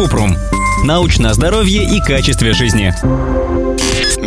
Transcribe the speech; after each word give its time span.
Купрум. 0.00 0.34
Научное 0.82 1.34
здоровье 1.34 1.84
и 1.84 2.00
качестве 2.00 2.54
жизни. 2.54 2.94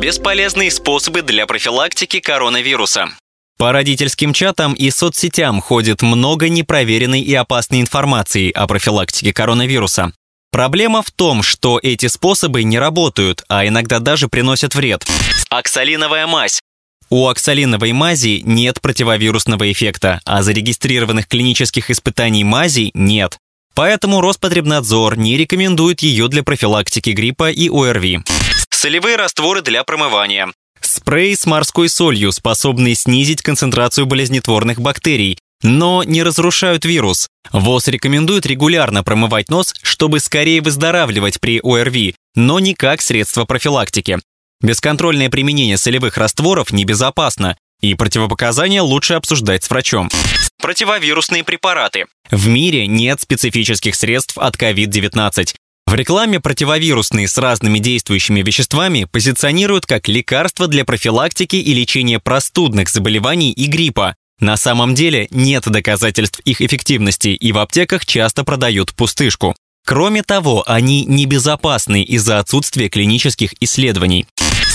Бесполезные 0.00 0.70
способы 0.70 1.20
для 1.20 1.46
профилактики 1.46 2.20
коронавируса. 2.20 3.10
По 3.58 3.70
родительским 3.70 4.32
чатам 4.32 4.72
и 4.72 4.88
соцсетям 4.88 5.60
ходит 5.60 6.00
много 6.00 6.48
непроверенной 6.48 7.20
и 7.20 7.34
опасной 7.34 7.82
информации 7.82 8.50
о 8.50 8.66
профилактике 8.66 9.34
коронавируса. 9.34 10.14
Проблема 10.52 11.02
в 11.02 11.10
том, 11.10 11.42
что 11.42 11.78
эти 11.82 12.06
способы 12.06 12.62
не 12.62 12.78
работают, 12.78 13.44
а 13.50 13.66
иногда 13.66 13.98
даже 13.98 14.28
приносят 14.28 14.74
вред. 14.74 15.04
Оксалиновая 15.50 16.26
мазь. 16.26 16.62
У 17.10 17.28
оксалиновой 17.28 17.92
мази 17.92 18.40
нет 18.42 18.80
противовирусного 18.80 19.70
эффекта, 19.70 20.22
а 20.24 20.42
зарегистрированных 20.42 21.28
клинических 21.28 21.90
испытаний 21.90 22.42
мази 22.42 22.90
нет. 22.94 23.36
Поэтому 23.78 24.20
Роспотребнадзор 24.20 25.16
не 25.16 25.36
рекомендует 25.36 26.00
ее 26.00 26.26
для 26.26 26.42
профилактики 26.42 27.10
гриппа 27.10 27.52
и 27.52 27.68
ОРВИ. 27.68 28.24
Солевые 28.70 29.14
растворы 29.14 29.62
для 29.62 29.84
промывания. 29.84 30.48
Спрей 30.80 31.36
с 31.36 31.46
морской 31.46 31.88
солью, 31.88 32.32
способный 32.32 32.96
снизить 32.96 33.40
концентрацию 33.40 34.06
болезнетворных 34.06 34.80
бактерий, 34.80 35.38
но 35.62 36.02
не 36.02 36.24
разрушают 36.24 36.84
вирус. 36.84 37.28
ВОЗ 37.52 37.86
рекомендует 37.86 38.46
регулярно 38.46 39.04
промывать 39.04 39.48
нос, 39.48 39.72
чтобы 39.80 40.18
скорее 40.18 40.60
выздоравливать 40.60 41.38
при 41.38 41.60
ОРВИ, 41.62 42.16
но 42.34 42.58
не 42.58 42.74
как 42.74 43.00
средство 43.00 43.44
профилактики. 43.44 44.18
Бесконтрольное 44.60 45.30
применение 45.30 45.78
солевых 45.78 46.18
растворов 46.18 46.72
небезопасно, 46.72 47.56
и 47.80 47.94
противопоказания 47.94 48.82
лучше 48.82 49.14
обсуждать 49.14 49.64
с 49.64 49.70
врачом. 49.70 50.08
Противовирусные 50.60 51.44
препараты. 51.44 52.06
В 52.30 52.48
мире 52.48 52.86
нет 52.86 53.20
специфических 53.20 53.94
средств 53.94 54.36
от 54.36 54.56
COVID-19. 54.56 55.54
В 55.86 55.94
рекламе 55.94 56.38
противовирусные 56.38 57.28
с 57.28 57.38
разными 57.38 57.78
действующими 57.78 58.42
веществами 58.42 59.04
позиционируют 59.04 59.86
как 59.86 60.06
лекарства 60.08 60.66
для 60.66 60.84
профилактики 60.84 61.56
и 61.56 61.72
лечения 61.72 62.18
простудных 62.18 62.90
заболеваний 62.90 63.52
и 63.52 63.66
гриппа. 63.66 64.14
На 64.40 64.56
самом 64.56 64.94
деле 64.94 65.28
нет 65.30 65.64
доказательств 65.66 66.40
их 66.40 66.60
эффективности, 66.60 67.28
и 67.28 67.52
в 67.52 67.58
аптеках 67.58 68.04
часто 68.04 68.44
продают 68.44 68.94
пустышку. 68.94 69.56
Кроме 69.86 70.22
того, 70.22 70.62
они 70.66 71.06
небезопасны 71.06 72.02
из-за 72.02 72.38
отсутствия 72.38 72.90
клинических 72.90 73.54
исследований. 73.60 74.26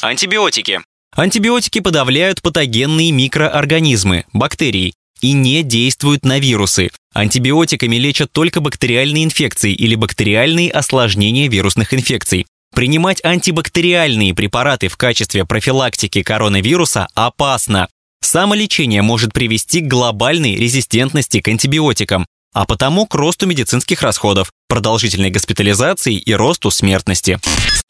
Антибиотики. 0.00 0.80
Антибиотики 1.14 1.80
подавляют 1.80 2.40
патогенные 2.40 3.10
микроорганизмы, 3.10 4.24
бактерии, 4.32 4.94
и 5.20 5.32
не 5.32 5.62
действуют 5.62 6.24
на 6.24 6.38
вирусы. 6.38 6.90
Антибиотиками 7.12 7.96
лечат 7.96 8.32
только 8.32 8.60
бактериальные 8.60 9.24
инфекции 9.24 9.72
или 9.72 9.94
бактериальные 9.94 10.70
осложнения 10.70 11.48
вирусных 11.48 11.92
инфекций. 11.92 12.46
Принимать 12.74 13.22
антибактериальные 13.24 14.34
препараты 14.34 14.88
в 14.88 14.96
качестве 14.96 15.44
профилактики 15.44 16.22
коронавируса 16.22 17.08
опасно. 17.14 17.88
Самолечение 18.22 19.02
может 19.02 19.32
привести 19.32 19.80
к 19.80 19.88
глобальной 19.88 20.54
резистентности 20.54 21.40
к 21.40 21.48
антибиотикам, 21.48 22.26
а 22.52 22.66
потому 22.66 23.06
к 23.06 23.14
росту 23.14 23.46
медицинских 23.46 24.02
расходов, 24.02 24.52
продолжительной 24.68 25.30
госпитализации 25.30 26.14
и 26.14 26.32
росту 26.32 26.70
смертности. 26.70 27.40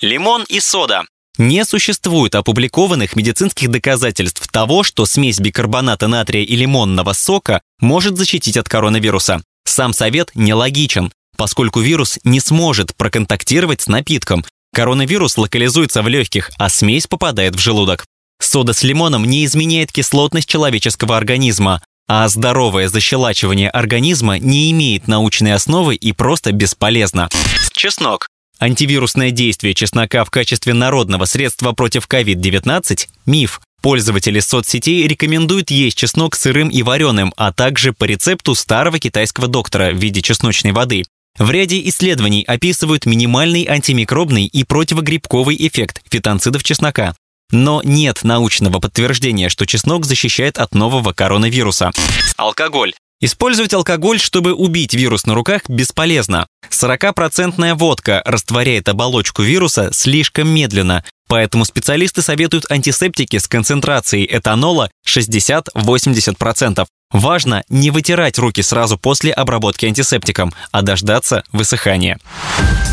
Лимон 0.00 0.44
и 0.48 0.60
сода. 0.60 1.04
Не 1.38 1.64
существует 1.64 2.34
опубликованных 2.34 3.16
медицинских 3.16 3.70
доказательств 3.70 4.46
того, 4.48 4.82
что 4.82 5.06
смесь 5.06 5.38
бикарбоната 5.38 6.06
натрия 6.06 6.44
и 6.44 6.56
лимонного 6.56 7.12
сока 7.12 7.62
может 7.80 8.16
защитить 8.16 8.56
от 8.56 8.68
коронавируса. 8.68 9.42
Сам 9.64 9.92
совет 9.92 10.30
нелогичен, 10.34 11.12
поскольку 11.36 11.80
вирус 11.80 12.18
не 12.24 12.40
сможет 12.40 12.94
проконтактировать 12.96 13.80
с 13.80 13.86
напитком. 13.86 14.44
Коронавирус 14.74 15.38
локализуется 15.38 16.02
в 16.02 16.08
легких, 16.08 16.50
а 16.58 16.68
смесь 16.68 17.06
попадает 17.06 17.56
в 17.56 17.58
желудок. 17.58 18.04
Сода 18.40 18.72
с 18.72 18.82
лимоном 18.82 19.24
не 19.24 19.44
изменяет 19.44 19.92
кислотность 19.92 20.48
человеческого 20.48 21.16
организма, 21.16 21.82
а 22.08 22.26
здоровое 22.28 22.88
защелачивание 22.88 23.70
организма 23.70 24.38
не 24.38 24.70
имеет 24.72 25.06
научной 25.06 25.54
основы 25.54 25.94
и 25.94 26.12
просто 26.12 26.52
бесполезно. 26.52 27.28
Чеснок. 27.72 28.29
Антивирусное 28.60 29.30
действие 29.30 29.72
чеснока 29.72 30.22
в 30.22 30.30
качестве 30.30 30.74
народного 30.74 31.24
средства 31.24 31.72
против 31.72 32.06
COVID-19– 32.06 33.08
миф. 33.26 33.60
Пользователи 33.80 34.38
соцсетей 34.40 35.08
рекомендуют 35.08 35.70
есть 35.70 35.96
чеснок 35.96 36.36
сырым 36.36 36.68
и 36.68 36.82
вареным, 36.82 37.32
а 37.38 37.54
также 37.54 37.94
по 37.94 38.04
рецепту 38.04 38.54
старого 38.54 38.98
китайского 38.98 39.48
доктора 39.48 39.92
в 39.92 39.96
виде 39.96 40.20
чесночной 40.20 40.72
воды. 40.72 41.04
В 41.38 41.50
ряде 41.50 41.80
исследований 41.88 42.44
описывают 42.46 43.06
минимальный 43.06 43.64
антимикробный 43.64 44.44
и 44.44 44.64
противогрибковый 44.64 45.56
эффект 45.58 46.02
фитонцидов 46.10 46.62
чеснока. 46.62 47.14
Но 47.50 47.80
нет 47.82 48.24
научного 48.24 48.78
подтверждения, 48.78 49.48
что 49.48 49.64
чеснок 49.64 50.04
защищает 50.04 50.58
от 50.58 50.74
нового 50.74 51.14
коронавируса. 51.14 51.92
Алкоголь. 52.36 52.92
Использовать 53.22 53.74
алкоголь, 53.74 54.18
чтобы 54.18 54.54
убить 54.54 54.94
вирус 54.94 55.26
на 55.26 55.34
руках, 55.34 55.68
бесполезно. 55.68 56.46
40% 56.70 57.74
водка 57.74 58.22
растворяет 58.24 58.88
оболочку 58.88 59.42
вируса 59.42 59.90
слишком 59.92 60.48
медленно, 60.48 61.04
поэтому 61.28 61.66
специалисты 61.66 62.22
советуют 62.22 62.70
антисептики 62.70 63.36
с 63.36 63.46
концентрацией 63.46 64.26
этанола 64.30 64.90
60-80%. 65.06 66.86
Важно 67.12 67.62
не 67.68 67.90
вытирать 67.90 68.38
руки 68.38 68.62
сразу 68.62 68.96
после 68.96 69.32
обработки 69.32 69.84
антисептиком, 69.84 70.54
а 70.70 70.80
дождаться 70.80 71.42
высыхания. 71.52 72.18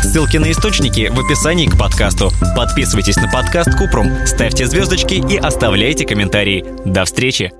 Ссылки 0.02 0.36
на 0.36 0.50
источники 0.50 1.08
в 1.10 1.18
описании 1.20 1.68
к 1.68 1.78
подкасту. 1.78 2.32
Подписывайтесь 2.54 3.16
на 3.16 3.30
подкаст 3.30 3.70
Купрум, 3.78 4.26
ставьте 4.26 4.66
звездочки 4.66 5.14
и 5.14 5.38
оставляйте 5.38 6.04
комментарии. 6.04 6.66
До 6.84 7.06
встречи! 7.06 7.52